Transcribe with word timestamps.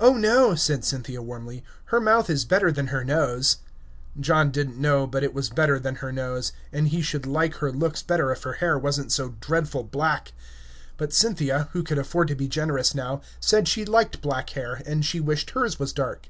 "Oh, 0.00 0.14
no," 0.14 0.56
said 0.56 0.84
Cynthia 0.84 1.22
warmly; 1.22 1.62
"her 1.84 2.00
mouth 2.00 2.28
is 2.28 2.44
better 2.44 2.72
than 2.72 2.88
her 2.88 3.04
nose." 3.04 3.58
John 4.18 4.50
did 4.50 4.70
n't 4.70 4.78
know 4.78 5.06
but 5.06 5.22
it 5.22 5.32
was 5.32 5.50
better 5.50 5.78
than 5.78 5.94
her 6.02 6.10
nose, 6.10 6.50
and 6.72 6.88
he 6.88 7.00
should 7.00 7.26
like 7.26 7.54
her 7.58 7.70
looks 7.70 8.02
better 8.02 8.32
if 8.32 8.42
her 8.42 8.54
hair 8.54 8.76
was 8.76 8.98
n't 8.98 9.12
so 9.12 9.36
dreadful 9.38 9.84
black. 9.84 10.32
But 10.96 11.12
Cynthia, 11.12 11.68
who 11.74 11.84
could 11.84 11.98
afford 11.98 12.26
to 12.26 12.34
be 12.34 12.48
generous 12.48 12.92
now, 12.92 13.20
said 13.38 13.68
she 13.68 13.84
liked 13.84 14.20
black 14.20 14.50
hair, 14.50 14.82
and 14.84 15.04
she 15.04 15.20
wished 15.20 15.50
hers 15.50 15.78
was 15.78 15.92
dark. 15.92 16.28